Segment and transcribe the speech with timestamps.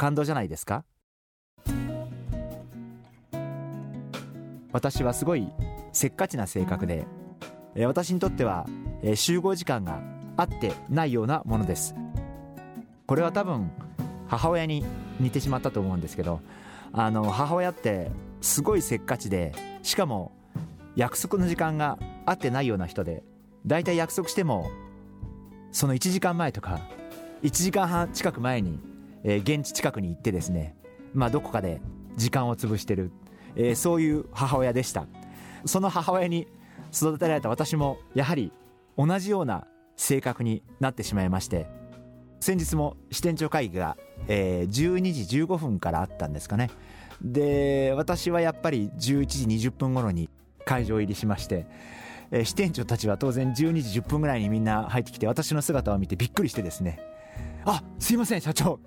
[0.00, 0.84] 感動じゃないですか？
[4.72, 5.46] 私はすごい
[5.92, 7.06] せっかちな性格で
[7.86, 8.66] 私にとっては
[9.14, 10.00] 集合時間が
[10.38, 11.94] 合ってないようなものです。
[13.06, 13.70] これは多分
[14.26, 14.86] 母親に
[15.18, 16.40] 似てしまったと思うんですけど
[16.94, 18.10] あの母親って
[18.40, 20.32] すごいせっかちでしかも
[20.96, 23.22] 約束の時間が合ってないような人で
[23.66, 24.70] だいたい約束しても
[25.72, 26.80] その1時間前とか
[27.42, 28.78] 1時間半近く前に、
[29.24, 30.76] えー、現地近くに行ってですね
[31.14, 31.80] まあどこかで
[32.16, 33.12] 時間を潰してる、
[33.56, 35.06] えー、そういう母親でした。
[35.64, 36.46] その母親に
[36.92, 38.52] 育てられた私もやはり
[38.96, 41.66] 同じような性格になってしまいまして
[42.40, 43.96] 先日も支店長会議が、
[44.26, 46.70] えー、12時15分からあったんですかね。
[47.22, 50.30] で私はやっぱり11時20分頃に
[50.64, 51.66] 会場入りしまして、
[52.30, 56.98] えー、支店長たちは当然12時10分ぐらいにみんな入ってきて私の姿を見てびっくりしてですね。
[57.64, 58.78] あすいません社長。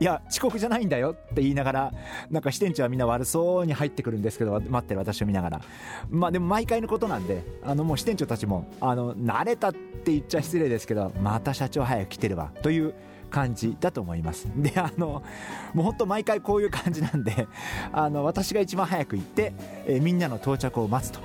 [0.00, 1.92] いや遅刻じゃないんだよって言いながら
[2.30, 5.60] なんか支店長はみんな悪そうに入ってくるんですけど待ってる私を見ながら。
[6.08, 12.94] まあでも毎回のことなんであのもう支店長たちもあの慣れたって言っちゃ失礼ですけどまた社長早く来てるわという
[13.30, 14.48] 感じだと思います。
[14.56, 15.22] であの
[15.74, 17.46] もう本当毎回こういう感じなんで
[17.92, 19.52] あの私が一番早く行って、
[19.86, 21.20] え、みんなの到着を待つと、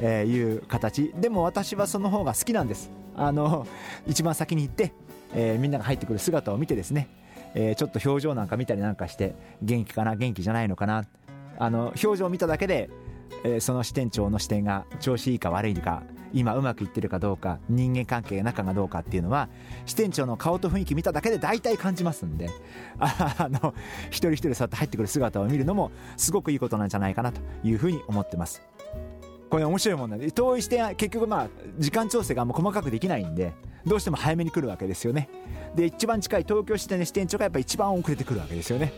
[0.00, 1.12] えいう形。
[1.16, 2.90] でも私はその方が好きなんです。
[3.16, 3.66] あの
[4.06, 4.92] 一番先に行って
[5.34, 7.08] えー、みんなが入ってくる姿を見てですね、
[7.54, 10.16] えー、ちょっと表情なんか見たりなんかして元気かな？
[10.16, 11.04] 元気じゃないのかな？
[11.58, 12.90] あの表情を見ただけで、
[13.44, 19.48] えー、その支店長の視点が調子いいか悪いか今うまくいってるかどうか人間関係仲がどうかっていうのは
[19.86, 22.50] 支店長の顔と雰囲気見ただけで大体感じますんで
[22.98, 23.74] あの
[24.10, 28.62] 一人一人さって入ってくる姿を見るのもすごくいいことなんじゃないかなというふうに思ってます。
[29.48, 31.48] これ面白いもんなんで遠い視点結局まあ
[31.78, 33.54] 時間調整がもう細かくできないんで
[33.86, 35.28] どうしても早めに来るわけですよね。
[35.74, 38.92] で一番近い東京支店の支店長がやっぱ一番遅れてくるわけですよね。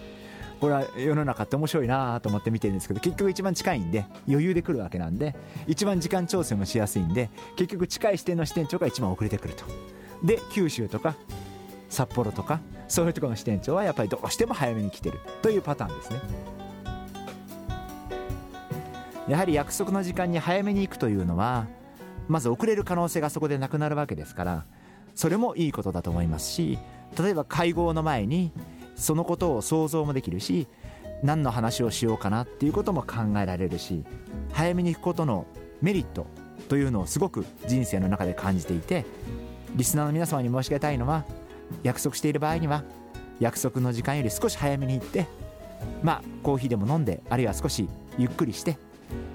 [0.60, 5.37] これは世の中って面白いなと思って見てるんですけど結局一番近いんで余裕で来るわけなんで
[5.69, 9.65] 一番時間調整もしやすいんで結局近い支店の支店長が一番遅れてくると。
[10.25, 11.15] で九州とか
[11.88, 15.20] 札幌とかそういうところの支店長はやっぱりどうしても早めに来てる。
[15.43, 16.20] というパターンですね。
[19.28, 21.66] やはり約束の時間に早めに行くというのは
[22.28, 24.65] まず遅れる可能性がそこでなくなるわけですから
[25.14, 26.78] それもいいことだと思いますし
[27.19, 28.52] 例えば会合の前に
[28.96, 30.66] そのことを想像もできるし
[31.22, 34.04] 何の話をしようかなっていうことも考えられるし
[34.52, 35.46] 早めに行くことの
[35.80, 36.26] メリット
[36.69, 39.04] というのをすごく人生の中で感じていて
[39.74, 41.25] リスナーの皆様に申し上げたいのは
[41.82, 42.84] 約束している場合には
[43.40, 45.26] 約束の時間より少し早めに行って
[46.02, 47.88] まあコーヒーでも飲んであるいは少し
[48.19, 48.78] ゆっくりして、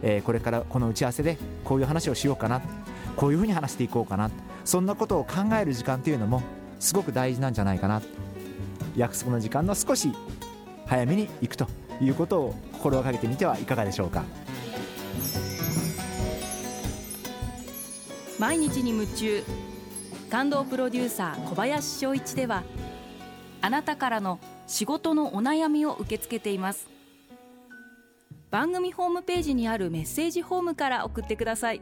[0.02, 2.62] えー、これからこの打ち合わせでこういう話をしようかな
[3.16, 4.30] こういうふうに話していこうかな
[4.66, 6.42] そんなことを考える時間というのも
[6.80, 8.02] すごく大事なんじゃないかな。
[8.96, 10.12] 約束の時間の少し
[10.86, 11.68] 早めに行くと
[12.02, 14.24] いうことを心がけてみてはいかがでしょうか。
[18.40, 19.44] 毎日に夢中。
[20.30, 22.64] 感動プロデューサー小林翔一では
[23.62, 26.88] あなたからの仕事のお悩みを受け付けています。
[28.50, 31.82] 番組ホームページにあるメッセージホームから送ってください。